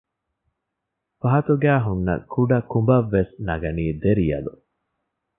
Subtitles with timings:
[1.19, 4.53] ފަހަތުގައި ހުންނަ ކުޑަ ކުނބަށް ވެސް ނަގަނީ ދެރިޔަލު